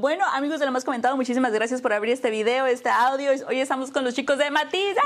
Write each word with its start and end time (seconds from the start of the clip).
Bueno, 0.00 0.24
amigos 0.32 0.58
de 0.58 0.64
lo 0.64 0.72
más 0.72 0.86
comentado, 0.86 1.14
muchísimas 1.14 1.52
gracias 1.52 1.82
por 1.82 1.92
abrir 1.92 2.14
este 2.14 2.30
video, 2.30 2.64
este 2.64 2.88
audio. 2.88 3.32
Hoy 3.46 3.60
estamos 3.60 3.90
con 3.90 4.02
los 4.02 4.14
chicos 4.14 4.38
de 4.38 4.50
Matiz. 4.50 4.96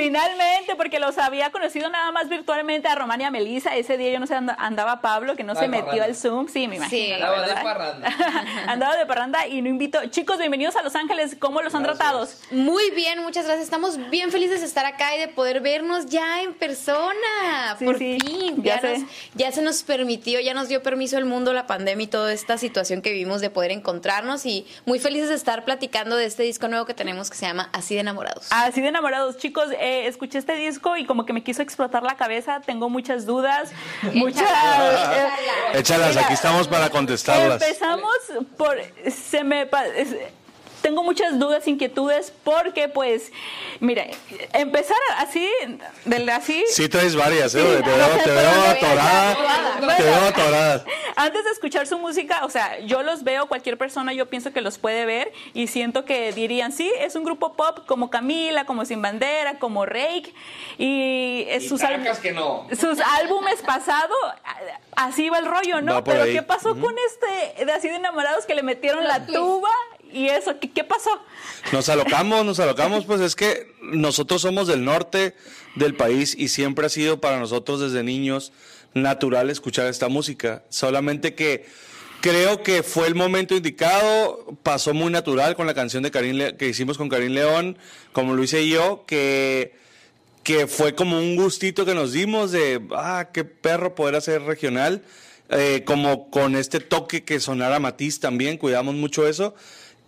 Finalmente, 0.00 0.76
porque 0.76 0.98
los 0.98 1.18
había 1.18 1.50
conocido 1.50 1.90
nada 1.90 2.10
más 2.10 2.30
virtualmente 2.30 2.88
a 2.88 2.94
Román 2.94 3.20
y 3.20 3.24
a 3.24 3.30
Melissa. 3.30 3.76
Ese 3.76 3.98
día 3.98 4.10
yo 4.10 4.18
no 4.18 4.26
sé, 4.26 4.34
andaba 4.34 5.02
Pablo, 5.02 5.36
que 5.36 5.44
no 5.44 5.54
se 5.54 5.68
metió 5.68 6.02
al 6.02 6.16
Zoom. 6.16 6.48
Sí, 6.48 6.68
me 6.68 6.76
imagino. 6.76 7.04
Sí, 7.04 7.12
andaba 7.12 7.46
de 7.46 7.52
parranda. 7.52 8.08
andaba 8.66 8.96
de 8.96 9.04
parranda 9.04 9.46
y 9.46 9.60
no 9.60 9.68
invito. 9.68 9.98
Chicos, 10.06 10.38
bienvenidos 10.38 10.74
a 10.76 10.82
Los 10.82 10.96
Ángeles. 10.96 11.36
¿Cómo 11.38 11.60
los 11.60 11.74
han 11.74 11.82
tratado? 11.82 12.26
Muy 12.50 12.90
bien, 12.92 13.22
muchas 13.22 13.44
gracias. 13.44 13.64
Estamos 13.64 13.98
bien 14.08 14.32
felices 14.32 14.60
de 14.60 14.66
estar 14.66 14.86
acá 14.86 15.14
y 15.16 15.18
de 15.18 15.28
poder 15.28 15.60
vernos 15.60 16.06
ya 16.06 16.40
en 16.40 16.54
persona. 16.54 17.76
Por 17.78 17.98
fin. 17.98 18.62
Ya, 18.62 18.80
ya 19.34 19.52
se 19.52 19.60
nos 19.60 19.82
permitió, 19.82 20.40
ya 20.40 20.54
nos 20.54 20.68
dio 20.68 20.82
permiso 20.82 21.18
el 21.18 21.26
mundo, 21.26 21.52
la 21.52 21.66
pandemia 21.66 22.04
y 22.04 22.08
toda 22.08 22.32
esta 22.32 22.56
situación 22.56 23.02
que 23.02 23.12
vivimos 23.12 23.42
de 23.42 23.50
poder 23.50 23.70
encontrarnos. 23.70 24.46
Y 24.46 24.66
muy 24.86 24.98
felices 24.98 25.28
de 25.28 25.34
estar 25.34 25.66
platicando 25.66 26.16
de 26.16 26.24
este 26.24 26.42
disco 26.42 26.68
nuevo 26.68 26.86
que 26.86 26.94
tenemos 26.94 27.28
que 27.28 27.36
se 27.36 27.44
llama 27.44 27.68
Así 27.74 27.96
de 27.96 28.00
enamorados. 28.00 28.46
Así 28.50 28.80
de 28.80 28.88
enamorados, 28.88 29.36
chicos. 29.36 29.68
Eh, 29.78 29.89
escuché 30.06 30.38
este 30.38 30.54
disco 30.54 30.96
y 30.96 31.04
como 31.04 31.26
que 31.26 31.32
me 31.32 31.42
quiso 31.42 31.62
explotar 31.62 32.02
la 32.02 32.16
cabeza. 32.16 32.60
Tengo 32.60 32.88
muchas 32.88 33.26
dudas, 33.26 33.72
muchas. 34.14 34.48
Échalas, 35.74 36.16
aquí 36.16 36.34
estamos 36.34 36.68
para 36.68 36.90
contestarlas. 36.90 37.62
Empezamos 37.62 38.14
por. 38.56 38.76
Se 39.10 39.44
me 39.44 39.68
tengo 40.80 41.02
muchas 41.02 41.38
dudas, 41.38 41.66
inquietudes, 41.68 42.32
porque 42.44 42.88
pues, 42.88 43.32
mira, 43.80 44.06
empezar 44.52 44.96
así, 45.18 45.48
del 46.04 46.28
así. 46.28 46.64
Sí, 46.70 46.88
traes 46.88 47.14
varias, 47.14 47.54
¿eh? 47.54 47.58
te, 47.60 47.90
veo, 47.90 48.08
te 48.24 48.30
veo 48.30 48.62
atorada. 48.70 49.96
Te 49.96 50.02
veo 50.02 50.24
atorada. 50.28 50.84
Antes 51.16 51.44
de 51.44 51.50
escuchar 51.50 51.86
su 51.86 51.98
música, 51.98 52.44
o 52.44 52.50
sea, 52.50 52.78
yo 52.80 53.02
los 53.02 53.24
veo, 53.24 53.46
cualquier 53.46 53.76
persona 53.76 54.12
yo 54.12 54.26
pienso 54.26 54.52
que 54.52 54.60
los 54.60 54.78
puede 54.78 55.04
ver 55.04 55.32
y 55.54 55.66
siento 55.66 56.04
que 56.04 56.32
dirían, 56.32 56.72
sí, 56.72 56.90
es 56.98 57.14
un 57.14 57.24
grupo 57.24 57.54
pop 57.54 57.80
como 57.86 58.10
Camila, 58.10 58.64
como 58.64 58.84
Sin 58.84 59.02
Bandera, 59.02 59.58
como 59.58 59.86
Rake 59.86 60.32
y, 60.78 61.46
sus, 61.68 61.82
que 62.22 62.32
no. 62.32 62.66
sus 62.70 63.00
álbumes 63.00 63.60
pasados, 63.62 64.16
así 64.96 65.28
va 65.28 65.38
el 65.38 65.46
rollo, 65.46 65.80
¿no? 65.82 66.04
Pero 66.04 66.24
¿qué 66.24 66.42
pasó 66.42 66.78
con 66.78 66.94
este 67.06 67.64
de 67.64 67.72
así 67.72 67.88
de 67.88 67.96
enamorados 67.96 68.46
que 68.46 68.54
le 68.54 68.62
metieron 68.62 69.04
la 69.04 69.26
tuba 69.26 69.68
¿Y 70.12 70.28
eso? 70.28 70.54
¿Qué, 70.60 70.84
pasó? 70.84 71.10
Nos 71.72 71.88
alocamos, 71.88 72.44
nos 72.44 72.60
alocamos, 72.60 73.04
pues 73.04 73.20
es 73.20 73.36
que 73.36 73.72
nosotros 73.82 74.42
somos 74.42 74.66
del 74.66 74.84
norte 74.84 75.34
del 75.76 75.94
país 75.94 76.34
y 76.36 76.48
siempre 76.48 76.86
ha 76.86 76.88
sido 76.88 77.20
para 77.20 77.38
nosotros 77.38 77.80
desde 77.80 78.02
niños 78.02 78.52
natural 78.94 79.50
escuchar 79.50 79.86
esta 79.86 80.08
música. 80.08 80.64
Solamente 80.68 81.34
que 81.34 81.66
creo 82.20 82.62
que 82.62 82.82
fue 82.82 83.06
el 83.06 83.14
momento 83.14 83.54
indicado, 83.54 84.56
pasó 84.62 84.94
muy 84.94 85.12
natural 85.12 85.54
con 85.56 85.66
la 85.66 85.74
canción 85.74 86.02
de 86.02 86.10
Karim 86.10 86.56
que 86.56 86.68
hicimos 86.68 86.98
con 86.98 87.08
Karim 87.08 87.32
León, 87.32 87.78
como 88.12 88.34
lo 88.34 88.42
hice 88.42 88.68
yo, 88.68 89.04
que, 89.06 89.74
que 90.42 90.66
fue 90.66 90.94
como 90.94 91.18
un 91.18 91.36
gustito 91.36 91.84
que 91.84 91.94
nos 91.94 92.12
dimos 92.12 92.52
de, 92.52 92.80
ah, 92.96 93.28
qué 93.32 93.44
perro 93.44 93.94
poder 93.94 94.16
hacer 94.16 94.42
regional. 94.42 95.02
Eh, 95.52 95.82
como 95.84 96.30
con 96.30 96.54
este 96.54 96.78
toque 96.78 97.24
que 97.24 97.40
sonara 97.40 97.80
Matiz 97.80 98.20
también, 98.20 98.56
cuidamos 98.56 98.94
mucho 98.94 99.26
eso. 99.26 99.56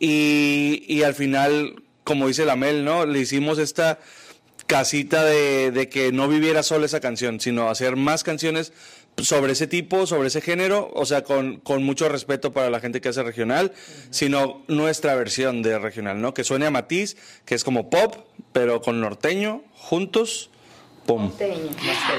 Y, 0.05 1.05
al 1.05 1.15
final, 1.15 1.81
como 2.03 2.27
dice 2.27 2.45
la 2.45 2.57
Mel, 2.57 2.85
¿no? 2.85 3.07
Le 3.07 3.21
hicimos 3.21 3.59
esta 3.59 4.01
casita 4.67 5.25
de, 5.25 5.89
que 5.93 6.11
no 6.11 6.27
viviera 6.27 6.65
solo 6.65 6.85
esa 6.85 6.99
canción, 6.99 7.39
sino 7.39 7.71
hacer 7.71 7.95
más 7.95 8.25
canciones 8.25 8.73
sobre 9.19 9.53
ese 9.53 9.69
tipo, 9.69 10.09
sobre 10.09 10.27
ese 10.27 10.41
género, 10.41 10.91
o 10.93 11.07
sea, 11.07 11.23
con, 11.23 11.59
con 11.59 11.85
mucho 11.85 12.09
respeto 12.09 12.53
para 12.53 12.69
la 12.69 12.81
gente 12.81 13.01
que 13.01 13.11
hace 13.11 13.23
regional, 13.23 13.75
sino 14.11 14.65
nuestra 14.67 15.15
versión 15.15 15.63
de 15.63 15.79
regional, 15.79 16.21
¿no? 16.21 16.35
Que 16.35 16.43
suene 16.43 16.67
a 16.67 16.73
matiz, 16.73 17.17
que 17.45 17.55
es 17.55 17.63
como 17.63 17.89
pop, 17.89 18.17
pero 18.53 18.81
con 18.81 19.01
norteño, 19.01 19.63
juntos, 19.71 20.51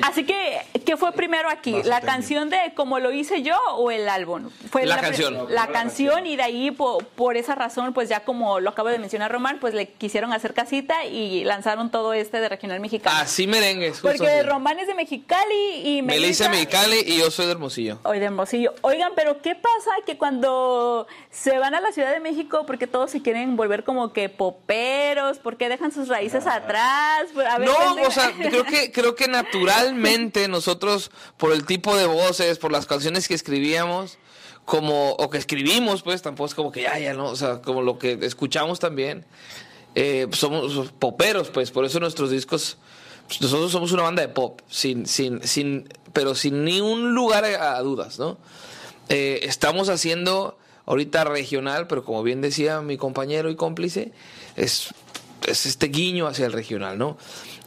Así 0.02 0.26
que, 0.26 0.43
¿qué 0.86 0.98
fue 0.98 1.12
primero 1.12 1.50
aquí? 1.50 1.82
¿La 1.84 2.02
canción 2.02 2.50
de 2.50 2.58
Como 2.76 3.00
lo 3.00 3.12
hice 3.12 3.42
yo 3.42 3.58
o 3.76 3.92
el 3.92 4.10
álbum? 4.10 4.50
Fue 4.72 4.86
la, 4.86 5.00
canción. 5.00 5.46
La, 5.50 5.68
canción 5.68 6.26
y 6.26 6.36
de 6.36 6.44
ahí, 6.44 6.72
por, 6.72 7.38
esa 7.38 7.56
razón, 7.56 7.94
pues 7.94 8.10
ya 8.10 8.22
como 8.22 8.60
lo 8.60 8.70
acabo 8.70 8.90
de 8.90 9.00
mencionar 9.00 9.32
Román, 9.32 9.58
pues 9.60 9.74
le 9.74 9.88
quisieron 9.88 10.34
hacer 10.34 10.54
casita 10.54 11.06
y 11.06 11.44
lanzaron 11.44 11.92
todo 11.92 12.14
este 12.14 12.40
de 12.40 12.50
Regional 12.50 12.80
Mexicano. 12.80 13.18
Así 13.20 13.48
merengues. 13.48 14.00
Porque 14.00 14.44
Román 14.44 14.80
es 14.80 14.88
de 14.88 14.96
Mexicali 14.96 15.98
y 15.98 16.02
Melissa. 16.02 16.46
de 16.46 16.50
Mexicali 16.52 17.04
y 17.06 17.18
yo 17.18 17.32
soy 17.32 17.46
de 17.46 17.52
Hermosillo. 17.52 18.00
Hoy 18.04 18.20
de 18.20 18.26
Hermosillo. 18.26 18.74
Oigan, 18.82 19.14
pero 19.16 19.42
¿qué 19.42 19.56
pasa 19.56 19.92
que 20.06 20.18
cuando 20.18 21.08
se 21.30 21.58
van 21.60 21.76
a 21.76 21.82
la 21.82 21.92
Ciudad 21.92 22.12
de 22.12 22.20
México, 22.20 22.66
porque 22.66 22.88
todos 22.88 23.12
se 23.12 23.22
quieren 23.22 23.56
volver 23.56 23.84
como 23.84 24.14
que 24.14 24.30
poperos, 24.30 25.40
porque 25.40 25.70
dejan 25.70 25.92
sus 25.92 26.08
raíces 26.08 26.48
atrás? 26.48 27.28
no, 27.60 28.08
o 28.08 28.12
sea, 28.12 28.32
creo 28.38 28.64
que 28.64 28.92
creo 28.92 29.16
que 29.16 29.28
naturalmente 29.28 30.48
nosotros, 30.64 31.12
por 31.36 31.52
el 31.52 31.66
tipo 31.66 31.96
de 31.98 32.06
voces, 32.06 32.58
por 32.58 32.72
las 32.72 32.86
canciones 32.86 33.28
que 33.28 33.34
escribíamos, 33.34 34.18
como, 34.64 35.12
o 35.12 35.30
que 35.30 35.38
escribimos, 35.38 36.04
pues 36.04 36.22
tampoco 36.22 36.48
es 36.48 36.56
como 36.56 36.72
que 36.72 36.84
ya, 36.84 36.98
ya, 36.98 37.14
¿no? 37.14 37.26
O 37.26 37.36
sea, 37.36 37.62
como 37.62 37.82
lo 37.82 38.00
que 38.00 38.18
escuchamos 38.22 38.80
también, 38.80 39.26
eh, 39.96 40.28
somos 40.32 40.92
poperos, 41.00 41.50
pues, 41.50 41.72
por 41.72 41.84
eso 41.84 42.00
nuestros 42.00 42.32
discos, 42.32 42.78
pues, 43.28 43.42
nosotros 43.42 43.74
somos 43.74 43.92
una 43.92 44.04
banda 44.04 44.22
de 44.22 44.30
pop, 44.30 44.62
sin, 44.70 45.06
sin, 45.06 45.46
sin, 45.46 45.90
pero 46.14 46.34
sin 46.34 46.64
ni 46.64 46.80
un 46.80 47.14
lugar 47.14 47.44
a, 47.44 47.80
dudas, 47.82 48.18
¿no? 48.20 48.38
Eh, 49.10 49.42
estamos 49.44 49.90
haciendo 49.90 50.58
ahorita 50.86 51.26
regional, 51.26 51.88
pero 51.88 52.06
como 52.06 52.24
bien 52.24 52.40
decía 52.40 52.80
mi 52.80 52.96
compañero 52.96 53.50
y 53.50 53.58
cómplice, 53.58 54.14
es, 54.56 54.94
es 55.48 55.66
este 55.66 55.88
guiño 55.88 56.28
hacia 56.28 56.46
el 56.46 56.54
regional, 56.54 56.98
¿no? 56.98 57.18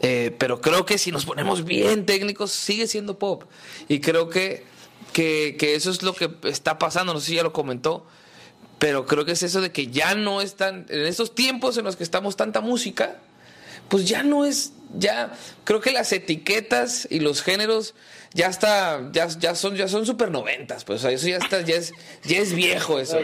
Eh, 0.01 0.35
pero 0.39 0.61
creo 0.61 0.85
que 0.85 0.99
si 0.99 1.13
nos 1.13 1.25
ponemos 1.25 1.65
bien 1.65 2.07
técnicos, 2.07 2.53
sigue 2.53 2.87
siendo 2.87 3.19
pop. 3.19 3.45
Y 3.89 4.01
creo 4.01 4.29
que, 4.29 4.65
que, 5.13 5.57
eso 5.75 5.91
es 5.91 6.03
lo 6.03 6.15
que 6.15 6.31
está 6.45 6.79
pasando. 6.79 7.15
No 7.15 7.21
sé 7.21 7.27
si 7.27 7.35
ya 7.37 7.43
lo 7.43 7.53
comentó. 7.53 8.07
Pero 8.79 9.07
creo 9.07 9.25
que 9.25 9.33
es 9.33 9.43
eso 9.43 9.63
de 9.63 9.73
que 9.73 9.87
ya 9.87 10.15
no 10.15 10.43
están, 10.43 10.85
en 10.91 11.07
estos 11.07 11.35
tiempos 11.35 11.79
en 11.79 11.85
los 11.85 11.97
que 11.97 12.05
estamos 12.05 12.37
tanta 12.37 12.61
música, 12.61 13.17
pues 13.89 14.07
ya 14.07 14.23
no 14.23 14.45
es, 14.45 14.73
ya, 14.95 15.33
creo 15.65 15.81
que 15.81 15.93
las 15.93 16.13
etiquetas 16.13 17.09
y 17.11 17.21
los 17.21 17.41
géneros 17.41 17.95
ya 18.35 18.49
está, 18.49 19.01
ya, 19.13 19.29
ya 19.29 19.55
son, 19.55 19.77
ya 19.77 19.89
son 19.89 20.05
super 20.05 20.31
noventas, 20.31 20.85
pues 20.85 21.03
eso 21.05 21.27
ya 21.27 21.39
está, 21.39 21.63
ya 21.63 21.77
es, 21.77 21.95
ya 22.25 22.39
es 22.39 22.53
viejo 22.53 23.01
eso. 23.01 23.19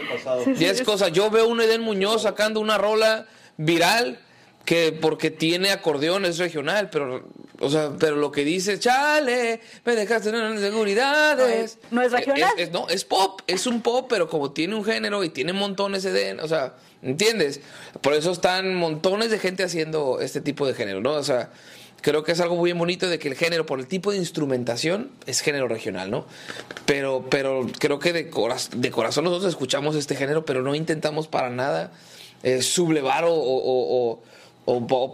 Ya 0.57 0.71
es 0.71 0.81
cosa. 0.81 1.09
Yo 1.09 1.29
veo 1.29 1.47
un 1.47 1.61
Eden 1.61 1.81
Muñoz 1.81 2.23
sacando 2.23 2.59
una 2.59 2.79
rola 2.79 3.27
viral 3.57 4.19
que 4.65 4.91
porque 4.93 5.29
tiene 5.31 5.71
acordeón 5.71 6.25
es 6.25 6.37
regional, 6.37 6.89
pero 6.89 7.27
o 7.59 7.69
sea, 7.69 7.91
pero 7.97 8.15
lo 8.15 8.31
que 8.31 8.43
dice, 8.43 8.79
chale, 8.79 9.61
me 9.85 9.95
dejaste 9.95 10.29
en 10.29 10.53
inseguridades. 10.53 11.77
No 11.91 12.01
es, 12.01 12.11
regional. 12.11 12.51
no, 12.71 12.89
es 12.89 13.05
pop, 13.05 13.41
es 13.47 13.67
un 13.67 13.81
pop, 13.81 14.07
pero 14.09 14.27
como 14.27 14.51
tiene 14.51 14.75
un 14.75 14.83
género 14.83 15.23
y 15.23 15.29
tiene 15.29 15.53
montones 15.53 16.03
de, 16.03 16.33
o 16.41 16.47
sea, 16.47 16.73
¿entiendes? 17.01 17.61
Por 18.01 18.13
eso 18.13 18.31
están 18.31 18.75
montones 18.75 19.31
de 19.31 19.39
gente 19.39 19.63
haciendo 19.63 20.19
este 20.19 20.41
tipo 20.41 20.65
de 20.67 20.73
género, 20.73 20.99
¿no? 20.99 21.13
O 21.13 21.23
sea, 21.23 21.51
creo 22.01 22.23
que 22.23 22.33
es 22.33 22.39
algo 22.41 22.55
muy 22.55 22.73
bonito 22.73 23.07
de 23.07 23.19
que 23.19 23.29
el 23.29 23.35
género, 23.35 23.65
por 23.65 23.79
el 23.79 23.87
tipo 23.87 24.11
de 24.11 24.17
instrumentación, 24.17 25.11
es 25.25 25.41
género 25.41 25.67
regional, 25.67 26.11
¿no? 26.11 26.25
Pero, 26.85 27.25
pero 27.29 27.67
creo 27.79 27.99
que 27.99 28.13
de, 28.13 28.31
de 28.75 28.91
corazón 28.91 29.23
nosotros 29.23 29.49
escuchamos 29.49 29.95
este 29.95 30.15
género, 30.15 30.45
pero 30.45 30.63
no 30.63 30.75
intentamos 30.75 31.27
para 31.27 31.49
nada 31.49 31.91
eh, 32.43 32.61
sublevar 32.61 33.23
o 33.25 33.33
o, 33.33 34.21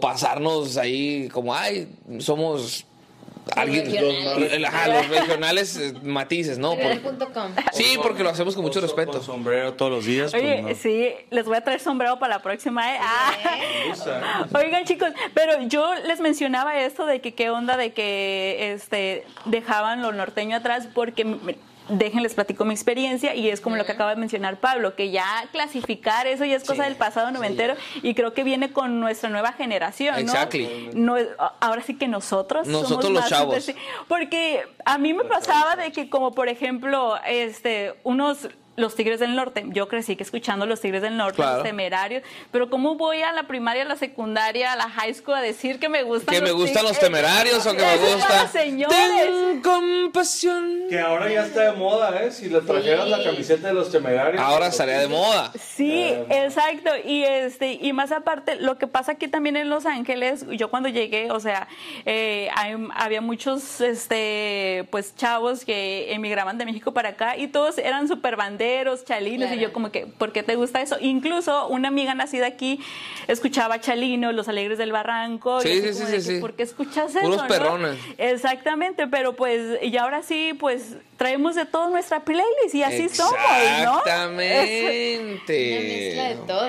pasarnos 0.00 0.76
ahí 0.76 1.28
como, 1.28 1.54
ay, 1.54 1.88
somos 2.18 2.86
alguien 3.56 3.92
los 3.92 5.08
regionales 5.08 5.76
eh, 5.76 5.92
matices, 6.02 6.58
¿no? 6.58 6.76
sí, 7.72 7.98
porque 8.02 8.22
lo 8.22 8.30
hacemos 8.30 8.54
con 8.54 8.64
mucho 8.64 8.80
respeto. 8.80 9.12
Con 9.12 9.22
sombrero 9.22 9.74
todos 9.74 9.90
los 9.90 10.04
días. 10.04 10.32
Pues, 10.32 10.78
sí, 10.78 11.08
les 11.30 11.44
voy 11.44 11.56
a 11.56 11.60
traer 11.62 11.80
sombrero 11.80 12.18
para 12.18 12.36
la 12.36 12.42
próxima. 12.42 12.94
¿eh? 12.94 12.98
Ah. 13.00 14.46
Oigan, 14.54 14.84
chicos, 14.84 15.10
pero 15.34 15.62
yo 15.62 15.94
les 16.06 16.20
mencionaba 16.20 16.78
esto 16.80 17.06
de 17.06 17.20
que 17.20 17.34
qué 17.34 17.50
onda 17.50 17.76
de 17.76 17.92
que 17.92 18.72
este 18.72 19.24
dejaban 19.46 20.02
lo 20.02 20.12
norteño 20.12 20.56
atrás 20.56 20.88
porque 20.92 21.24
déjenles 21.90 22.34
platico 22.34 22.64
mi 22.64 22.74
experiencia 22.74 23.34
y 23.34 23.48
es 23.48 23.60
como 23.60 23.76
lo 23.76 23.84
que 23.84 23.92
acaba 23.92 24.10
de 24.10 24.16
mencionar 24.16 24.60
Pablo, 24.60 24.94
que 24.94 25.10
ya 25.10 25.48
clasificar 25.52 26.26
eso 26.26 26.44
ya 26.44 26.56
es 26.56 26.64
cosa 26.64 26.84
del 26.84 26.96
pasado 26.96 27.30
noventero 27.30 27.74
y 28.02 28.14
creo 28.14 28.32
que 28.34 28.44
viene 28.44 28.72
con 28.72 29.00
nuestra 29.00 29.28
nueva 29.30 29.52
generación, 29.52 30.14
¿no? 30.94 31.16
ahora 31.60 31.82
sí 31.82 31.96
que 31.96 32.08
nosotros 32.08 32.66
nosotros 32.66 33.10
los 33.10 33.28
chavos. 33.28 33.72
Porque 34.08 34.62
a 34.84 34.98
mí 34.98 35.12
me 35.14 35.24
pasaba 35.24 35.76
de 35.76 35.92
que 35.92 36.08
como 36.08 36.32
por 36.32 36.48
ejemplo, 36.48 37.16
este 37.26 37.94
unos 38.04 38.48
los 38.76 38.94
Tigres 38.94 39.20
del 39.20 39.36
Norte. 39.36 39.64
Yo 39.68 39.88
crecí 39.88 40.16
que 40.16 40.22
escuchando 40.22 40.66
los 40.66 40.80
Tigres 40.80 41.02
del 41.02 41.16
Norte, 41.16 41.42
los 41.42 41.62
temerarios, 41.62 42.22
pero 42.50 42.70
¿cómo 42.70 42.94
voy 42.94 43.22
a 43.22 43.32
la 43.32 43.44
primaria, 43.44 43.82
a 43.82 43.86
la 43.86 43.96
secundaria, 43.96 44.72
a 44.72 44.76
la 44.76 44.88
high 44.88 45.14
school 45.14 45.34
a 45.34 45.40
decir 45.40 45.78
que 45.78 45.88
me 45.88 46.02
gustan 46.02 46.34
que 46.34 46.40
me 46.40 46.52
gustan 46.52 46.84
los 46.84 46.98
temerarios 46.98 47.66
o 47.66 47.72
que 47.72 47.82
me 47.82 47.96
gustan. 47.96 48.50
señores. 48.50 49.60
Compasión. 49.62 50.84
Que 50.88 50.98
ahora 50.98 51.30
ya 51.30 51.46
está 51.46 51.72
de 51.72 51.72
moda 51.72 52.22
eh 52.22 52.30
si 52.30 52.48
le 52.48 52.60
trajeras 52.60 53.08
la 53.08 53.22
camiseta 53.22 53.68
de 53.68 53.74
los 53.74 53.90
temerarios 53.90 54.42
ahora 54.42 54.68
estaría 54.68 54.98
de 54.98 55.08
moda. 55.08 55.52
Sí 55.58 56.14
exacto. 56.28 56.90
Y 57.04 57.24
este 57.24 57.72
y 57.72 57.92
más 57.92 58.12
aparte 58.12 58.56
lo 58.56 58.78
que 58.78 58.86
pasa 58.86 59.12
aquí 59.12 59.28
también 59.28 59.56
en 59.56 59.68
Los 59.68 59.86
Ángeles 59.86 60.46
yo 60.52 60.70
cuando 60.70 60.88
llegué 60.88 61.30
o 61.30 61.40
sea 61.40 61.68
eh, 62.06 62.48
había 62.94 63.20
muchos 63.20 63.80
este 63.80 64.86
pues 64.90 65.14
chavos 65.16 65.64
que 65.64 66.12
emigraban 66.12 66.58
de 66.58 66.64
México 66.64 66.92
para 66.92 67.10
acá 67.10 67.36
y 67.36 67.48
todos 67.48 67.78
eran 67.78 68.08
super 68.08 68.36
banderas 68.36 68.60
chalinos, 69.04 69.50
y 69.52 69.58
yo 69.58 69.72
como 69.72 69.90
que, 69.90 70.06
¿por 70.06 70.32
qué 70.32 70.42
te 70.42 70.56
gusta 70.56 70.80
eso? 70.80 70.96
Incluso 71.00 71.68
una 71.68 71.88
amiga 71.88 72.14
nacida 72.14 72.46
aquí 72.46 72.80
escuchaba 73.28 73.80
Chalino, 73.80 74.32
Los 74.32 74.48
Alegres 74.48 74.78
del 74.78 74.92
Barranco. 74.92 75.60
Sí, 75.60 75.80
sí, 75.80 75.94
sí, 75.94 76.20
sí. 76.20 76.40
¿Por 76.40 76.54
qué 76.54 76.62
escuchas 76.62 77.14
eso? 77.14 77.20
Puros 77.20 77.42
perrones. 77.42 77.98
Exactamente, 78.18 79.06
pero 79.06 79.34
pues, 79.34 79.82
y 79.82 79.96
ahora 79.96 80.22
sí, 80.22 80.54
pues 80.58 80.96
traemos 81.20 81.54
de 81.54 81.66
todo 81.66 81.90
nuestra 81.90 82.24
playlist 82.24 82.74
y 82.74 82.82
así 82.82 83.10
somos, 83.10 83.34
¿no? 83.84 83.98
Exactamente. 83.98 85.68
Una 85.68 85.82
mezcla 85.82 86.28
de 86.30 86.34
todo. 86.46 86.68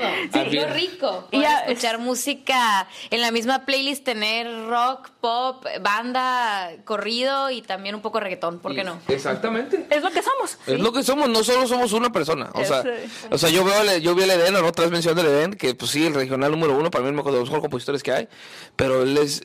Sí, 0.49 0.55
lo 0.57 0.73
rico. 0.73 1.27
Y 1.31 1.41
escuchar 1.41 1.99
música 1.99 2.85
en 3.11 3.21
la 3.21 3.31
misma 3.31 3.65
playlist, 3.65 4.03
tener 4.03 4.67
rock, 4.67 5.09
pop, 5.21 5.65
banda, 5.79 6.69
corrido 6.83 7.49
y 7.49 7.61
también 7.61 7.95
un 7.95 8.01
poco 8.01 8.19
reggaetón, 8.19 8.59
¿por 8.59 8.75
qué 8.75 8.83
no? 8.83 8.99
Exactamente. 9.07 9.87
Es 9.89 10.03
lo 10.03 10.11
que 10.11 10.21
somos. 10.21 10.57
Es 10.67 10.79
lo 10.81 10.91
que 10.91 11.03
somos, 11.03 11.29
no 11.29 11.45
solo 11.45 11.65
somos 11.65 11.93
una 11.93 12.11
persona. 12.11 12.49
O 12.53 12.65
sea, 12.65 12.83
o 13.29 13.37
sea 13.37 13.49
yo 13.49 13.63
veo 13.63 13.99
yo 13.99 14.15
vi 14.15 14.23
el 14.23 14.31
Eden, 14.31 14.55
¿no? 14.55 14.67
Otra 14.67 14.83
vez 14.83 14.91
mencioné 14.91 15.21
el 15.21 15.27
Eden, 15.27 15.53
que 15.53 15.75
pues 15.75 15.91
sí, 15.91 16.05
el 16.05 16.13
regional 16.13 16.51
número 16.51 16.77
uno, 16.77 16.91
para 16.91 17.05
mí 17.05 17.09
es 17.09 17.13
uno 17.13 17.23
de 17.23 17.31
los 17.31 17.43
mejores 17.43 17.61
compositores 17.61 18.03
que 18.03 18.11
hay, 18.11 18.27
pero 18.75 19.03
él 19.03 19.17
es 19.17 19.43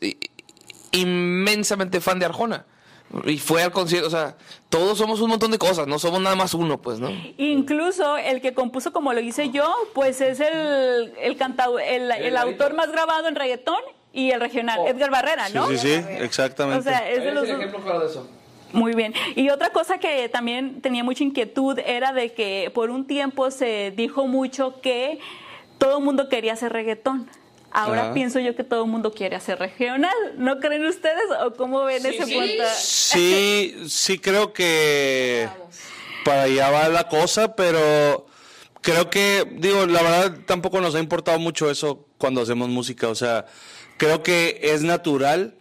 inmensamente 0.91 2.00
fan 2.00 2.19
de 2.19 2.26
Arjona. 2.26 2.67
Y 3.25 3.38
fue 3.38 3.62
al 3.62 3.70
concierto, 3.70 4.08
o 4.08 4.11
sea, 4.11 4.37
todos 4.69 4.99
somos 4.99 5.20
un 5.20 5.31
montón 5.31 5.50
de 5.50 5.58
cosas, 5.58 5.87
no 5.87 5.99
somos 5.99 6.20
nada 6.20 6.35
más 6.35 6.55
uno, 6.55 6.82
pues, 6.82 6.99
¿no? 6.99 7.08
Incluso 7.38 8.17
el 8.17 8.41
que 8.41 8.53
compuso 8.53 8.93
como 8.93 9.12
lo 9.12 9.20
hice 9.20 9.50
yo, 9.50 9.73
pues 9.94 10.20
es 10.20 10.41
el, 10.41 11.12
el, 11.20 11.37
cantado, 11.37 11.79
el, 11.79 12.11
el, 12.11 12.37
autor 12.37 12.75
más 12.75 12.91
grabado 12.91 13.29
en 13.29 13.37
reggaetón 13.37 13.81
y 14.12 14.32
el 14.32 14.41
regional, 14.41 14.81
oh. 14.81 14.88
Edgar 14.88 15.11
Barrera, 15.11 15.49
¿no? 15.50 15.69
Sí, 15.69 15.79
sí, 15.79 15.88
sí, 15.88 16.05
exactamente. 16.19 16.81
O 16.81 16.82
sea, 16.82 17.08
es 17.08 17.23
de 17.23 17.32
los... 17.32 17.49
ejemplo 17.49 17.81
claro 17.81 18.00
de 18.00 18.06
eso. 18.06 18.29
Muy 18.73 18.94
bien. 18.94 19.14
Y 19.37 19.49
otra 19.50 19.70
cosa 19.70 19.99
que 19.99 20.29
también 20.29 20.81
tenía 20.82 21.05
mucha 21.05 21.23
inquietud 21.23 21.79
era 21.79 22.12
de 22.12 22.32
que 22.32 22.70
por 22.75 22.91
un 22.91 23.06
tiempo 23.06 23.50
se 23.50 23.93
dijo 23.97 24.26
mucho 24.26 24.81
que 24.81 25.20
todo 25.79 25.99
el 25.99 26.05
mundo 26.05 26.29
quería 26.29 26.55
hacer 26.55 26.73
reggaetón. 26.73 27.31
Ahora 27.76 28.14
pienso 28.14 28.40
yo 28.40 28.56
que 28.56 28.64
todo 28.64 28.84
el 28.84 28.90
mundo 28.90 29.12
quiere 29.12 29.37
hacer 29.37 29.58
regional. 29.58 30.14
¿No 30.38 30.61
creen 30.61 30.87
ustedes? 30.87 31.25
¿O 31.44 31.52
cómo 31.52 31.84
ven 31.84 32.06
ese 32.06 32.23
punto? 32.23 32.64
Sí, 32.75 33.76
sí 33.87 34.19
creo 34.19 34.55
que 34.55 35.46
para 36.25 36.44
allá 36.44 36.70
va 36.70 36.88
la 36.88 37.06
cosa, 37.08 37.55
pero 37.55 38.26
creo 38.81 39.11
que, 39.11 39.46
digo, 39.58 39.84
la 39.84 40.00
verdad 40.00 40.38
tampoco 40.46 40.81
nos 40.81 40.94
ha 40.94 41.00
importado 41.00 41.38
mucho 41.38 41.70
eso 41.70 42.06
cuando 42.17 42.40
hacemos 42.40 42.70
música. 42.70 43.08
O 43.08 43.14
sea, 43.14 43.44
creo 43.99 44.23
que 44.23 44.58
es 44.62 44.82
natural 44.82 45.55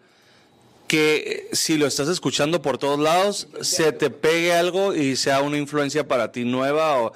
que 0.88 1.50
si 1.51 1.77
lo 1.77 1.85
estás 1.85 2.07
escuchando 2.07 2.62
por 2.62 2.77
todos 2.77 3.00
lados, 3.00 3.50
se 3.59 3.91
te 3.91 4.09
pegue 4.09 4.53
algo 4.53 4.95
y 4.95 5.17
sea 5.17 5.41
una 5.41 5.57
influencia 5.57 6.07
para 6.07 6.31
ti 6.31 6.45
nueva 6.45 6.97
o 7.01 7.12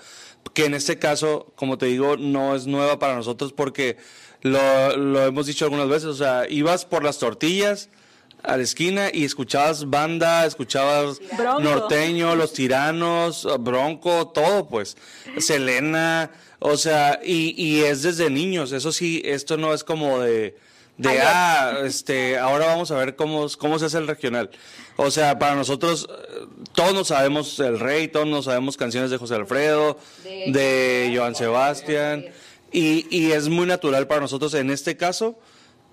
que 0.59 0.65
en 0.65 0.73
este 0.73 0.99
caso, 0.99 1.53
como 1.55 1.77
te 1.77 1.85
digo, 1.85 2.17
no 2.17 2.53
es 2.53 2.67
nueva 2.67 2.99
para 2.99 3.15
nosotros 3.15 3.53
porque 3.53 3.95
lo, 4.41 4.97
lo 4.97 5.23
hemos 5.25 5.45
dicho 5.45 5.63
algunas 5.63 5.87
veces, 5.87 6.05
o 6.05 6.13
sea, 6.13 6.49
ibas 6.49 6.83
por 6.85 7.03
las 7.03 7.17
tortillas 7.17 7.89
a 8.43 8.57
la 8.57 8.63
esquina 8.63 9.09
y 9.13 9.23
escuchabas 9.23 9.89
banda, 9.89 10.45
escuchabas 10.45 11.21
norteño, 11.61 12.35
los 12.35 12.51
tiranos, 12.51 13.47
bronco, 13.61 14.27
todo 14.27 14.67
pues, 14.67 14.97
Selena, 15.37 16.31
o 16.59 16.75
sea, 16.75 17.21
y, 17.23 17.53
y 17.57 17.83
es 17.83 18.01
desde 18.01 18.29
niños, 18.29 18.73
eso 18.73 18.91
sí, 18.91 19.21
esto 19.23 19.55
no 19.55 19.73
es 19.73 19.85
como 19.85 20.19
de 20.19 20.57
de 20.99 21.21
ah, 21.21 21.77
este, 21.85 22.37
ahora 22.37 22.65
vamos 22.65 22.91
a 22.91 22.97
ver 22.97 23.15
cómo, 23.15 23.47
cómo 23.57 23.79
se 23.79 23.85
hace 23.85 23.97
el 23.97 24.05
regional. 24.05 24.49
O 25.01 25.11
sea, 25.11 25.39
para 25.39 25.55
nosotros, 25.55 26.09
todos 26.73 26.93
nos 26.93 27.07
sabemos 27.07 27.57
el 27.61 27.79
rey, 27.79 28.09
todos 28.09 28.27
nos 28.27 28.45
sabemos 28.45 28.75
canciones 28.75 29.09
de 29.09 29.17
José 29.17 29.35
Alfredo, 29.35 29.97
de, 30.23 31.13
Joan 31.15 31.35
Sebastián, 31.35 32.25
y, 32.73 33.07
y, 33.09 33.31
es 33.31 33.47
muy 33.47 33.65
natural 33.65 34.07
para 34.07 34.19
nosotros 34.19 34.53
en 34.55 34.69
este 34.69 34.97
caso 34.97 35.39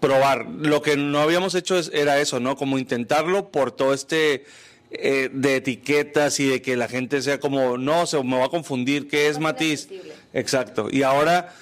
probar. 0.00 0.46
Lo 0.46 0.82
que 0.82 0.96
no 0.96 1.20
habíamos 1.20 1.54
hecho 1.54 1.78
era 1.92 2.20
eso, 2.20 2.40
¿no? 2.40 2.56
Como 2.56 2.78
intentarlo 2.78 3.52
por 3.52 3.70
todo 3.70 3.94
este 3.94 4.44
eh, 4.90 5.30
de 5.32 5.54
etiquetas 5.54 6.40
y 6.40 6.48
de 6.48 6.60
que 6.60 6.76
la 6.76 6.88
gente 6.88 7.22
sea 7.22 7.38
como, 7.38 7.78
no, 7.78 8.06
se 8.06 8.20
me 8.24 8.36
va 8.36 8.46
a 8.46 8.50
confundir, 8.50 9.06
¿qué 9.06 9.28
es 9.28 9.38
Matiz? 9.38 9.88
Exacto. 10.34 10.88
Y 10.90 11.04
ahora 11.04 11.54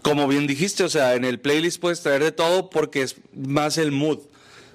como 0.00 0.26
bien 0.26 0.46
dijiste, 0.46 0.84
o 0.84 0.88
sea, 0.88 1.14
en 1.16 1.26
el 1.26 1.38
playlist 1.38 1.80
puedes 1.80 2.00
traer 2.00 2.22
de 2.24 2.32
todo 2.32 2.70
porque 2.70 3.02
es 3.02 3.16
más 3.34 3.76
el 3.76 3.92
mood. 3.92 4.20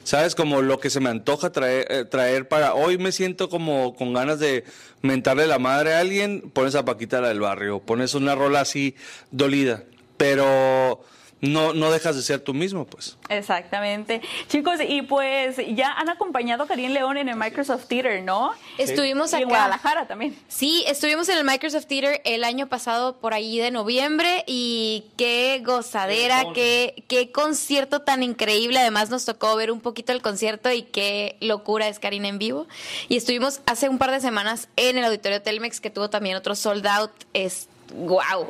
¿Sabes? 0.04 0.36
Como 0.36 0.62
lo 0.62 0.80
que 0.80 0.90
se 0.90 1.00
me 1.00 1.10
antoja 1.10 1.52
traer, 1.52 1.88
eh, 1.90 2.06
traer 2.06 2.48
para... 2.48 2.74
Hoy 2.74 2.98
me 2.98 3.12
siento 3.12 3.50
como 3.50 3.96
con 3.96 4.14
ganas 4.14 4.40
de 4.40 4.66
mentarle 5.02 5.48
la 5.48 5.60
madre 5.60 5.94
a 5.94 6.00
alguien, 6.00 6.52
pones 6.54 6.76
a 6.76 6.86
Paquita 6.86 7.22
la 7.22 7.30
del 7.30 7.40
barrio, 7.40 7.80
pones 7.80 8.14
una 8.14 8.36
rola 8.36 8.62
así 8.62 8.96
dolida. 9.32 9.84
Pero 10.18 11.04
no, 11.44 11.74
no 11.74 11.92
dejas 11.92 12.16
de 12.16 12.22
ser 12.22 12.40
tú 12.40 12.54
mismo, 12.54 12.86
pues. 12.86 13.18
Exactamente. 13.28 14.22
Chicos, 14.48 14.80
y 14.88 15.01
pues 15.01 15.57
ya 15.75 15.92
han 15.92 16.07
acompañado 16.07 16.63
a 16.63 16.68
Karim 16.68 16.92
León 16.92 17.18
en 17.18 17.28
el 17.28 17.36
Microsoft 17.36 17.88
Theater, 17.88 18.24
¿no? 18.24 18.54
Estuvimos 18.78 19.34
acá. 19.34 19.44
en 19.44 19.50
Guadalajara 19.50 20.07
también. 20.07 20.40
Sí, 20.48 20.86
estuvimos 20.88 21.28
en 21.28 21.40
el 21.40 21.44
Microsoft 21.44 21.88
Theater 21.88 22.22
el 22.24 22.45
año 22.45 22.69
pasado 22.69 23.18
por 23.18 23.34
ahí 23.34 23.60
de 23.60 23.72
noviembre 23.72 24.45
y 24.48 25.04
qué 25.18 25.62
gozadera, 25.66 26.45
qué, 26.54 27.04
qué 27.10 27.34
concierto 27.34 28.04
tan 28.04 28.24
increíble. 28.24 28.80
Además 28.80 29.10
nos 29.10 29.25
tocó 29.25 29.54
ver 29.57 29.69
un 29.69 29.81
poquito 29.81 30.13
el 30.13 30.22
concierto 30.22 30.72
y 30.72 30.84
qué 30.84 31.36
locura 31.42 31.89
es 31.89 32.00
Karim 32.00 32.24
en 32.24 32.39
vivo. 32.39 32.68
Y 33.10 33.18
estuvimos 33.18 33.60
hace 33.66 33.89
un 33.89 33.98
par 33.98 34.12
de 34.12 34.22
semanas 34.22 34.69
en 34.78 34.98
el 34.98 35.04
Auditorio 35.04 35.42
Telmex 35.42 35.81
que 35.81 35.89
tuvo 35.89 36.10
también 36.10 36.38
otro 36.38 36.56
sold 36.56 36.88
out. 36.88 37.12
Este, 37.34 37.73
wow. 37.94 38.48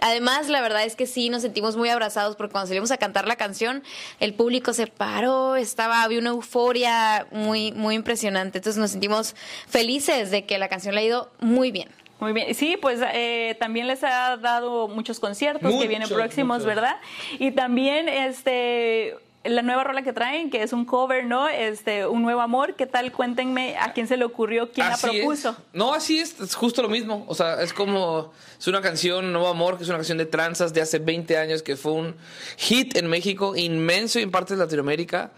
Además, 0.00 0.48
la 0.48 0.60
verdad 0.60 0.84
es 0.84 0.96
que 0.96 1.06
sí, 1.06 1.28
nos 1.30 1.42
sentimos 1.42 1.76
muy 1.76 1.88
abrazados 1.88 2.36
porque 2.36 2.52
cuando 2.52 2.68
salimos 2.68 2.90
a 2.90 2.96
cantar 2.96 3.26
la 3.26 3.36
canción, 3.36 3.82
el 4.18 4.34
público 4.34 4.72
se 4.72 4.86
paró, 4.86 5.56
estaba, 5.56 6.02
había 6.02 6.18
una 6.18 6.30
euforia 6.30 7.26
muy, 7.30 7.72
muy 7.72 7.94
impresionante. 7.94 8.58
Entonces 8.58 8.80
nos 8.80 8.90
sentimos 8.90 9.34
felices 9.68 10.30
de 10.30 10.44
que 10.44 10.58
la 10.58 10.68
canción 10.68 10.94
le 10.94 11.00
ha 11.00 11.04
ido 11.04 11.32
muy 11.40 11.70
bien. 11.70 11.88
Muy 12.20 12.34
bien, 12.34 12.54
sí, 12.54 12.76
pues 12.80 13.00
eh, 13.14 13.56
también 13.58 13.86
les 13.86 14.04
ha 14.04 14.36
dado 14.36 14.88
muchos 14.88 15.18
conciertos 15.20 15.72
que 15.74 15.88
vienen 15.88 16.08
próximos, 16.08 16.66
¿verdad? 16.66 16.96
Y 17.38 17.52
también 17.52 18.10
este 18.10 19.16
la 19.44 19.62
nueva 19.62 19.84
rola 19.84 20.02
que 20.02 20.12
traen, 20.12 20.50
que 20.50 20.62
es 20.62 20.72
un 20.72 20.84
cover, 20.84 21.24
¿no? 21.24 21.48
Este, 21.48 22.06
un 22.06 22.22
nuevo 22.22 22.42
amor. 22.42 22.74
¿Qué 22.74 22.86
tal? 22.86 23.10
Cuéntenme 23.10 23.76
a 23.78 23.92
quién 23.94 24.06
se 24.06 24.18
le 24.18 24.24
ocurrió, 24.24 24.70
quién 24.70 24.88
la 24.88 24.98
propuso. 24.98 25.56
No, 25.72 25.94
así 25.94 26.18
es, 26.18 26.38
es 26.40 26.54
justo 26.54 26.82
lo 26.82 26.88
mismo. 26.88 27.24
O 27.26 27.34
sea, 27.34 27.62
es 27.62 27.72
como, 27.72 28.32
es 28.58 28.66
una 28.66 28.82
canción, 28.82 29.32
Nuevo 29.32 29.48
Amor, 29.48 29.78
que 29.78 29.84
es 29.84 29.88
una 29.88 29.98
canción 29.98 30.18
de 30.18 30.26
tranzas 30.26 30.74
de 30.74 30.82
hace 30.82 30.98
20 30.98 31.38
años, 31.38 31.62
que 31.62 31.76
fue 31.76 31.92
un 31.92 32.16
hit 32.58 32.96
en 32.96 33.06
México, 33.06 33.56
inmenso 33.56 34.18
en 34.18 34.30
partes 34.30 34.58
de 34.58 34.64
Latinoamérica, 34.64 35.30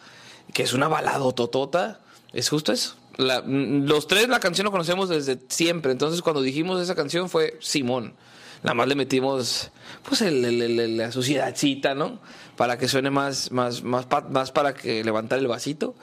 que 0.53 0.65
es 0.65 0.73
una 0.73 0.89
balada 0.89 1.33
totota. 1.33 2.01
Es 2.33 2.49
justo 2.49 2.73
eso. 2.73 2.97
los 3.19 4.07
tres 4.09 4.29
la 4.29 4.41
canción 4.41 4.65
lo 4.65 4.73
conocemos 4.73 5.11
desde 5.11 5.39
siempre. 5.49 5.93
Entonces, 5.93 6.23
cuando 6.23 6.43
dijimos 6.43 6.81
esa 6.81 6.97
canción 6.97 7.29
fue 7.29 7.57
Simón. 7.61 8.15
Nada 8.62 8.75
más 8.75 8.88
le 8.88 8.95
metimos, 8.95 9.71
pues, 10.04 10.21
la 10.23 11.12
suciedadcita, 11.12 11.95
¿no? 11.95 12.21
para 12.57 12.78
que 12.78 12.88
suene 12.88 13.11
más, 13.11 13.50
más, 13.50 13.83
más, 13.83 14.07
más 14.31 14.52
para 14.52 14.75
que 14.75 15.02
levantar 15.04 15.38
el 15.38 15.49
vasito. 15.49 15.95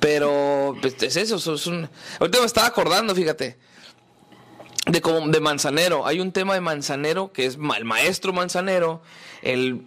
Pero 0.00 0.76
pues, 0.80 1.02
es 1.02 1.16
eso, 1.16 1.36
es 1.36 1.66
un... 1.66 1.88
Ahorita 2.20 2.40
me 2.40 2.46
estaba 2.46 2.66
acordando, 2.66 3.14
fíjate, 3.14 3.58
de, 4.86 5.00
como, 5.00 5.26
de 5.28 5.40
Manzanero. 5.40 6.06
Hay 6.06 6.20
un 6.20 6.32
tema 6.32 6.54
de 6.54 6.60
Manzanero 6.60 7.32
que 7.32 7.46
es 7.46 7.58
el 7.76 7.84
maestro 7.84 8.32
Manzanero, 8.32 9.02
el, 9.42 9.86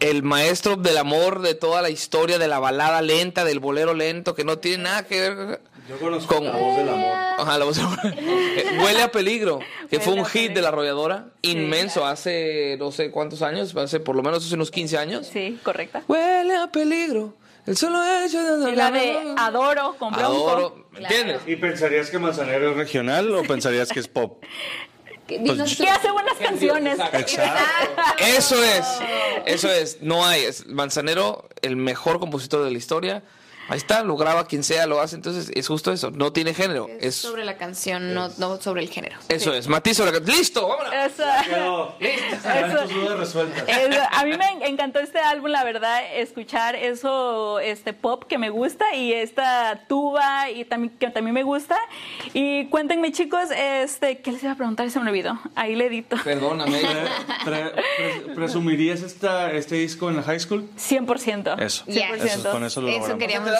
el 0.00 0.22
maestro 0.22 0.76
del 0.76 0.98
amor 0.98 1.40
de 1.40 1.54
toda 1.54 1.80
la 1.82 1.90
historia, 1.90 2.38
de 2.38 2.48
la 2.48 2.58
balada 2.58 3.00
lenta, 3.00 3.44
del 3.44 3.60
bolero 3.60 3.94
lento, 3.94 4.34
que 4.34 4.44
no 4.44 4.58
tiene 4.58 4.84
nada 4.84 5.06
que 5.06 5.30
ver 5.30 5.62
yo 5.88 5.98
conozco 5.98 6.34
con, 6.34 6.44
la 6.44 6.52
voz 6.52 6.76
del 6.76 6.88
amor. 6.88 7.16
Ajá, 7.38 7.58
la 7.58 7.64
voz 7.64 7.76
del 7.76 7.86
amor. 7.86 7.98
Huele 8.84 9.02
a 9.02 9.10
peligro, 9.10 9.60
que 9.90 10.00
fue 10.00 10.14
un 10.14 10.24
hit 10.24 10.52
de 10.52 10.62
la 10.62 10.68
arrolladora, 10.68 11.28
inmenso, 11.42 12.06
hace 12.06 12.76
no 12.78 12.92
sé 12.92 13.10
cuántos 13.10 13.42
años, 13.42 13.74
hace 13.76 14.00
por 14.00 14.16
lo 14.16 14.22
menos 14.22 14.44
hace 14.44 14.54
unos 14.54 14.70
15 14.70 14.98
años. 14.98 15.26
Sí, 15.26 15.58
correcta. 15.62 16.02
Huele 16.06 16.56
a 16.56 16.66
peligro. 16.68 17.34
El 17.66 17.76
solo 17.76 18.02
hecho 18.24 18.42
de... 18.58 18.76
la 18.76 18.90
de 18.90 19.34
Adoro 19.36 19.94
con 19.98 20.12
Bronco. 20.12 20.48
Adoro, 20.48 20.86
¿entiendes? 20.96 21.42
¿Y 21.46 21.56
pensarías 21.56 22.08
que 22.08 22.18
Manzanero 22.18 22.70
es 22.70 22.76
regional 22.76 23.34
o 23.34 23.42
pensarías 23.42 23.90
que 23.90 24.00
es 24.00 24.08
pop? 24.08 24.42
pues, 25.28 25.76
que 25.76 25.88
hace 25.88 26.10
buenas 26.10 26.34
canciones. 26.38 26.98
Exacto. 27.12 27.42
Eso 28.18 28.62
es, 28.64 28.86
eso 29.46 29.70
es, 29.70 29.98
no 30.00 30.24
hay, 30.24 30.42
es 30.42 30.66
Manzanero, 30.66 31.48
el 31.62 31.76
mejor 31.76 32.18
compositor 32.18 32.64
de 32.64 32.70
la 32.70 32.78
historia. 32.78 33.22
Ahí 33.68 33.76
está, 33.76 34.02
lo 34.02 34.16
graba 34.16 34.46
quien 34.46 34.64
sea, 34.64 34.86
lo 34.86 35.00
hace, 35.00 35.16
entonces 35.16 35.50
es 35.54 35.68
justo 35.68 35.92
eso, 35.92 36.10
no 36.10 36.32
tiene 36.32 36.54
género. 36.54 36.88
Es, 37.00 37.16
sobre 37.16 37.44
la 37.44 37.56
canción, 37.56 38.14
no, 38.14 38.30
no, 38.38 38.60
sobre 38.60 38.82
el 38.82 38.88
género. 38.88 39.18
Eso 39.28 39.52
es, 39.52 39.68
matiz 39.68 39.98
sobre 39.98 40.12
la 40.12 40.18
canción. 40.18 40.38
¡Listo! 40.38 40.68
¡Vámonos! 40.68 40.92
Eso. 40.94 41.94
Listo. 42.00 42.36
a 44.10 44.24
mí 44.24 44.32
me 44.36 44.68
encantó 44.68 45.00
este 45.00 45.18
álbum, 45.18 45.50
la 45.50 45.64
verdad, 45.64 46.00
escuchar 46.14 46.76
eso, 46.76 47.60
este 47.60 47.92
pop 47.92 48.24
que 48.24 48.38
me 48.38 48.50
gusta 48.50 48.94
y 48.94 49.12
esta 49.12 49.84
tuba 49.86 50.50
y 50.50 50.64
también 50.64 50.96
que 50.98 51.10
también 51.10 51.34
me 51.34 51.42
gusta. 51.42 51.76
Y 52.32 52.66
cuéntenme, 52.66 53.12
chicos, 53.12 53.50
este, 53.54 54.18
¿qué 54.18 54.32
les 54.32 54.42
iba 54.42 54.52
a 54.52 54.56
preguntar? 54.56 54.90
Se 54.90 54.98
me 55.00 55.10
olvidó. 55.10 55.38
Ahí 55.54 55.76
le 55.76 55.86
edito. 55.86 56.16
Perdóname. 56.24 56.80
¿Presumirías 58.34 59.02
esta, 59.02 59.52
este 59.52 59.76
disco 59.76 60.08
en 60.08 60.16
la 60.16 60.22
high 60.22 60.40
school? 60.40 60.68
100%. 60.78 61.60
Eso. 61.60 61.84
100%. 61.86 62.24
Eso, 62.24 62.50
con 62.50 62.64
eso 62.64 62.80
lo 62.80 62.88
Eso 62.88 63.18
queríamos 63.18 63.50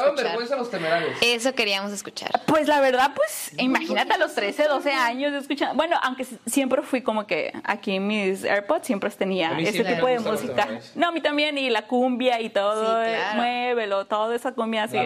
eso 1.21 1.55
queríamos 1.55 1.93
escuchar. 1.93 2.31
Pues 2.47 2.69
la 2.69 2.81
verdad, 2.81 3.12
pues 3.14 3.52
imagínate 3.59 4.12
a 4.14 4.19
los 4.19 4.35
13, 4.35 4.64
12 4.64 4.93
años 4.93 5.33
escuchando. 5.33 5.75
Bueno, 5.75 5.97
aunque 6.02 6.26
siempre 6.47 6.83
fui 6.83 7.02
como 7.02 7.26
que 7.26 7.52
aquí 7.64 8.00
mis 8.00 8.45
AirPods 8.45 8.87
siempre 8.87 9.11
tenía 9.11 9.59
ese 9.59 9.85
tipo 9.85 10.07
de 10.07 10.19
música. 10.21 10.69
No, 10.95 11.09
a 11.09 11.12
mí 11.12 11.21
también, 11.21 11.59
y 11.59 11.71
la 11.71 11.87
cumbia 11.87 12.40
y 12.40 12.50
todo, 12.50 13.02
sí, 13.05 13.11
muévelo, 13.37 14.07
toda 14.07 14.35
esa 14.35 14.52
cumbia 14.52 14.85
así. 14.85 14.99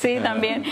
Sí, 0.00 0.18
también. 0.22 0.64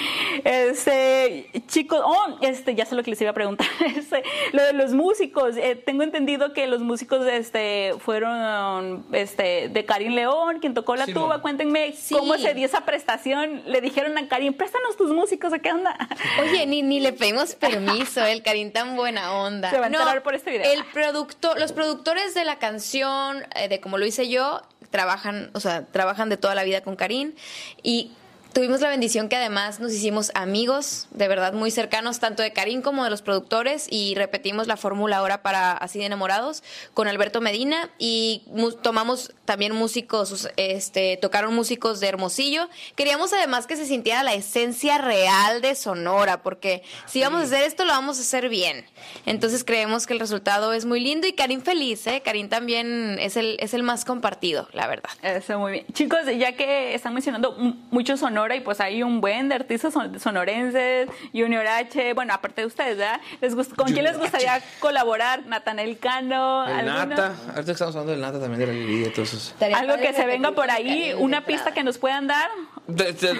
Este, 0.44 1.50
chicos, 1.66 2.00
oh, 2.04 2.38
este, 2.42 2.74
ya 2.74 2.86
sé 2.86 2.94
lo 2.94 3.02
que 3.02 3.10
les 3.10 3.20
iba 3.20 3.30
a 3.30 3.34
preguntar. 3.34 3.66
Este, 3.96 4.22
lo 4.52 4.62
de 4.62 4.72
los 4.72 4.92
músicos, 4.92 5.56
eh, 5.56 5.74
tengo 5.74 6.02
entendido 6.02 6.52
que 6.52 6.66
los 6.66 6.80
músicos 6.80 7.26
este, 7.26 7.94
fueron 7.98 9.06
este, 9.12 9.68
de 9.68 9.84
Karim 9.84 10.12
León, 10.12 10.58
quien 10.60 10.74
tocó 10.74 10.96
la 10.96 11.06
tuba. 11.06 11.40
Cuéntenme 11.40 11.94
cómo 12.10 12.36
se 12.36 12.52
dio 12.54 12.66
esa 12.66 12.84
prestación 12.84 13.62
le 13.66 13.80
dijeron 13.80 14.16
a 14.18 14.28
Karim, 14.28 14.54
préstanos 14.54 14.96
tus 14.96 15.10
músicos, 15.10 15.52
¿a 15.52 15.58
qué 15.58 15.72
onda? 15.72 15.96
Oye, 16.40 16.66
ni, 16.66 16.82
ni 16.82 17.00
le 17.00 17.12
pedimos 17.12 17.54
permiso, 17.54 18.24
el 18.24 18.42
Karim 18.42 18.72
tan 18.72 18.96
buena 18.96 19.32
onda. 19.32 19.70
Se 19.70 19.78
va 19.78 19.84
a 19.84 19.88
enterar 19.88 20.22
por 20.22 20.34
este 20.34 20.50
video. 20.50 20.70
El 20.70 20.84
producto, 20.86 21.54
los 21.56 21.72
productores 21.72 22.34
de 22.34 22.44
la 22.44 22.58
canción, 22.58 23.44
eh, 23.54 23.68
de 23.68 23.80
como 23.80 23.98
lo 23.98 24.06
hice 24.06 24.28
yo, 24.28 24.62
trabajan, 24.90 25.50
o 25.54 25.60
sea, 25.60 25.86
trabajan 25.86 26.28
de 26.28 26.36
toda 26.36 26.54
la 26.54 26.64
vida 26.64 26.82
con 26.82 26.96
Karim 26.96 27.34
y 27.82 28.12
Tuvimos 28.56 28.80
la 28.80 28.88
bendición 28.88 29.28
que 29.28 29.36
además 29.36 29.80
nos 29.80 29.92
hicimos 29.92 30.32
amigos, 30.34 31.08
de 31.10 31.28
verdad 31.28 31.52
muy 31.52 31.70
cercanos, 31.70 32.20
tanto 32.20 32.42
de 32.42 32.54
Karim 32.54 32.80
como 32.80 33.04
de 33.04 33.10
los 33.10 33.20
productores, 33.20 33.86
y 33.90 34.14
repetimos 34.14 34.66
la 34.66 34.78
fórmula 34.78 35.18
ahora 35.18 35.42
para 35.42 35.72
Así 35.72 35.98
de 35.98 36.06
Enamorados 36.06 36.62
con 36.94 37.06
Alberto 37.06 37.42
Medina, 37.42 37.90
y 37.98 38.44
tomamos 38.80 39.34
también 39.44 39.74
músicos, 39.74 40.48
este, 40.56 41.18
tocaron 41.18 41.54
músicos 41.54 42.00
de 42.00 42.08
Hermosillo. 42.08 42.70
Queríamos 42.94 43.34
además 43.34 43.66
que 43.66 43.76
se 43.76 43.84
sintiera 43.84 44.22
la 44.22 44.32
esencia 44.32 44.96
real 44.96 45.60
de 45.60 45.74
Sonora, 45.74 46.42
porque 46.42 46.82
si 47.04 47.20
vamos 47.20 47.42
a 47.42 47.44
hacer 47.44 47.62
esto, 47.64 47.84
lo 47.84 47.92
vamos 47.92 48.16
a 48.16 48.22
hacer 48.22 48.48
bien. 48.48 48.86
Entonces 49.26 49.64
creemos 49.64 50.06
que 50.06 50.14
el 50.14 50.18
resultado 50.18 50.72
es 50.72 50.86
muy 50.86 51.00
lindo 51.00 51.26
y 51.26 51.34
Karim 51.34 51.60
feliz, 51.60 52.06
¿eh? 52.06 52.22
Karim 52.24 52.48
también 52.48 53.18
es 53.20 53.36
el, 53.36 53.58
es 53.60 53.74
el 53.74 53.82
más 53.82 54.06
compartido, 54.06 54.66
la 54.72 54.86
verdad. 54.86 55.10
Eso, 55.20 55.58
muy 55.58 55.72
bien. 55.72 55.86
Chicos, 55.92 56.20
ya 56.38 56.52
que 56.52 56.94
están 56.94 57.12
mencionando 57.12 57.52
mucho 57.90 58.16
Sonora, 58.16 58.45
y 58.54 58.60
pues 58.60 58.80
hay 58.80 59.02
un 59.02 59.20
buen 59.20 59.48
de 59.48 59.56
artistas 59.56 59.94
sonorenses, 60.20 61.08
Junior 61.32 61.66
H, 61.66 62.12
bueno, 62.14 62.34
aparte 62.34 62.62
de 62.62 62.66
ustedes, 62.66 62.96
¿verdad? 62.96 63.20
¿Les 63.40 63.54
¿Con 63.54 63.92
quién 63.92 64.04
les 64.04 64.18
gustaría 64.18 64.62
colaborar? 64.80 65.46
Natanel 65.46 65.98
Cano, 65.98 66.66
el 66.66 66.86
Nata, 66.86 67.34
ahorita 67.54 67.72
estamos 67.72 67.96
hablando 67.96 68.12
del 68.12 68.20
Nata 68.20 68.40
también 68.40 68.70
de 68.70 69.06
la 69.06 69.12
todos 69.12 69.54
Algo 69.74 69.96
que 69.96 70.12
se 70.12 70.26
venga 70.26 70.52
por 70.52 70.70
ahí, 70.70 71.14
una 71.18 71.44
pista 71.44 71.72
que 71.72 71.82
nos 71.82 71.98
puedan 71.98 72.26
dar. 72.26 72.50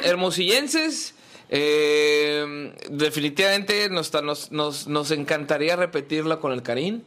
hermosillenses. 0.04 1.14
Eh, 1.48 2.74
definitivamente 2.90 3.88
nos, 3.88 4.12
nos, 4.50 4.88
nos, 4.88 5.10
encantaría 5.12 5.76
repetirla 5.76 6.38
con 6.38 6.52
el 6.52 6.62
Karim. 6.62 7.02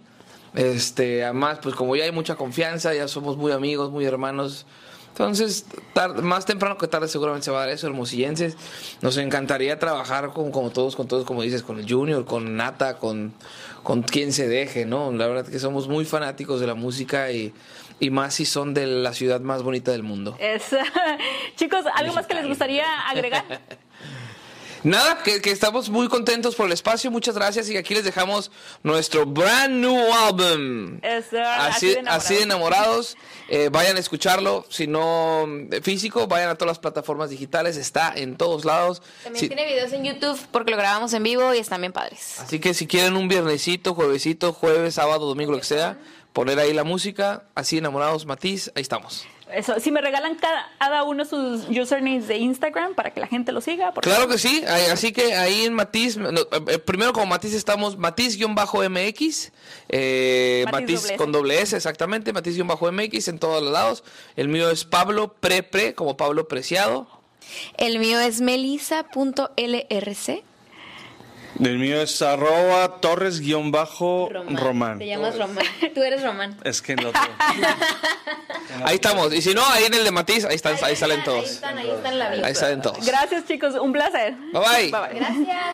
Este, 0.56 1.24
además, 1.24 1.60
pues 1.62 1.76
como 1.76 1.96
ya 1.96 2.06
hay 2.06 2.12
mucha 2.12 2.36
confianza, 2.36 2.94
ya 2.94 3.08
somos 3.08 3.38
muy 3.38 3.52
amigos, 3.52 3.92
muy 3.92 4.06
hermanos. 4.06 4.66
Entonces, 5.10 5.66
más 6.22 6.46
temprano 6.46 6.78
que 6.78 6.88
tarde 6.88 7.08
seguramente 7.08 7.46
se 7.46 7.52
va 7.52 7.58
a 7.58 7.66
dar 7.66 7.70
eso, 7.70 7.88
hermosillenses. 7.88 8.56
Nos 9.02 9.18
encantaría 9.18 9.78
trabajar 9.78 10.32
con, 10.32 10.52
como 10.52 10.70
todos, 10.70 10.96
con 10.96 11.08
todos, 11.08 11.26
como 11.26 11.42
dices, 11.42 11.62
con 11.62 11.80
el 11.80 11.92
Junior, 11.92 12.26
con 12.26 12.56
Nata, 12.56 12.98
con, 12.98 13.34
con 13.84 14.02
quien 14.04 14.32
se 14.32 14.48
deje, 14.48 14.86
¿no? 14.86 15.12
La 15.12 15.28
verdad 15.28 15.46
que 15.46 15.60
somos 15.60 15.88
muy 15.88 16.06
fanáticos 16.06 16.62
de 16.62 16.68
la 16.68 16.76
música 16.76 17.32
y, 17.32 17.54
y 18.00 18.10
más 18.10 18.36
si 18.36 18.46
son 18.46 18.74
de 18.74 18.88
la 18.88 19.14
ciudad 19.14 19.42
más 19.42 19.64
bonita 19.64 19.92
del 19.92 20.04
mundo. 20.04 20.38
Chicos, 21.56 21.86
¿algo 21.96 22.14
más 22.14 22.26
que 22.26 22.36
les 22.36 22.48
gustaría 22.48 22.86
agregar? 23.10 23.44
Nada, 24.84 25.22
que, 25.24 25.42
estamos 25.52 25.90
muy 25.90 26.08
contentos 26.08 26.56
por 26.56 26.66
el 26.66 26.72
espacio, 26.72 27.12
muchas 27.12 27.36
gracias 27.36 27.70
y 27.70 27.76
aquí 27.76 27.94
les 27.94 28.04
dejamos 28.04 28.50
nuestro 28.82 29.26
brand 29.26 29.76
new 29.76 30.14
album. 30.14 31.00
así, 31.04 31.96
así, 32.08 32.36
de 32.36 32.44
enamorados. 32.44 33.18
Eh, 33.50 33.70
vayan 33.72 33.98
a 33.98 34.00
escucharlo, 34.00 34.66
si 34.70 34.88
no 34.88 35.46
eh, 35.72 35.82
físico, 35.82 36.28
vayan 36.28 36.50
a 36.50 36.56
todas 36.56 36.70
las 36.70 36.80
plataformas 36.80 37.30
digitales, 37.30 37.76
está 37.78 38.14
en 38.16 38.38
todos 38.38 38.64
lados. 38.64 39.02
También 39.24 39.48
tiene 39.48 39.66
videos 39.66 39.92
en 39.92 40.06
YouTube 40.06 40.40
porque 40.52 40.72
lo 40.72 40.78
grabamos 40.78 41.14
en 41.14 41.24
vivo 41.24 41.54
y 41.54 41.58
están 41.58 41.82
bien 41.82 41.92
padres. 41.92 42.40
Así 42.40 42.60
que 42.60 42.74
si 42.74 42.88
quieren 42.88 43.18
un 43.18 43.28
viernesito, 43.28 43.94
juevesito, 43.96 44.54
jueves, 44.54 44.96
sábado, 44.96 45.26
domingo, 45.28 45.52
lo 45.52 45.60
que 45.60 45.66
sea, 45.66 45.98
poner 46.32 46.60
ahí 46.60 46.74
la 46.74 46.84
música, 46.84 47.44
así 47.56 47.80
enamorados, 47.80 48.26
Matiz, 48.26 48.72
ahí 48.76 48.82
estamos. 48.82 49.26
Eso, 49.54 49.80
si 49.80 49.92
me 49.92 50.02
regalan 50.02 50.36
cada, 50.36 51.04
uno 51.04 51.26
sus 51.26 51.68
usernames 51.70 52.28
de 52.28 52.38
Instagram 52.38 52.94
para 52.94 53.12
que 53.12 53.20
la 53.20 53.28
gente 53.28 53.52
lo 53.52 53.62
siga. 53.62 53.92
Claro 53.94 54.28
que 54.28 54.38
sí, 54.38 54.64
así 54.66 55.12
que 55.12 55.36
ahí 55.36 55.64
en 55.66 55.74
Matiz, 55.74 56.18
eh, 56.18 56.80
primero 56.80 57.14
como 57.14 57.26
Matiz 57.28 57.54
estamos 57.54 57.98
Matiz-MX, 57.98 59.52
eh, 59.90 60.66
Matiz, 60.72 61.14
con 61.18 61.32
doble 61.32 61.62
S, 61.62 61.76
exactamente, 61.76 62.34
Matiz-MX 62.34 63.28
en 63.28 63.40
todos 63.40 63.64
los 63.64 63.72
lados. 63.72 64.04
El 64.36 64.50
mío 64.50 64.70
es 64.70 64.86
Pablo 64.86 65.34
Prepre, 65.40 65.96
como 65.96 66.18
Pablo 66.18 66.48
Preciado. 66.48 67.08
El 67.78 68.00
mío 68.00 68.20
es 68.20 68.42
melisa.lrc. 68.42 69.50
El 71.60 71.78
mío 71.78 72.02
es 72.02 72.22
arroba 72.22 73.02
torres-román. 73.02 74.98
Te 74.98 75.08
llamas 75.08 75.38
Román. 75.38 75.66
Tú 75.94 76.02
eres 76.02 76.24
Román. 76.24 76.58
Es 76.64 76.82
que 76.82 76.96
no. 76.96 77.10
otro. 77.10 77.22
ahí 78.86 78.96
estamos. 78.96 79.34
Y 79.34 79.42
si 79.42 79.54
no, 79.54 79.66
ahí 79.66 79.84
en 79.84 79.94
el 79.94 80.06
de 80.06 80.12
Matiz, 80.12 80.46
ahí, 80.46 80.56
están, 80.56 80.78
ahí, 80.82 80.96
salen 80.96 81.24
todos. 81.24 81.44
Ahí 81.44 81.52
están, 81.52 81.78
ahí 81.78 81.90
están 81.90 82.20
la 82.20 82.30
vida. 82.30 82.48
Ahí 82.48 82.56
salen 82.56 82.82
todos. 82.82 83.06
Gracias, 83.06 83.46
chicos. 83.46 83.76
Un 83.76 83.92
placer. 83.92 84.36
bye. 84.54 84.90
bye, 84.90 84.92
bye. 84.92 85.20
Gracias. 85.20 85.74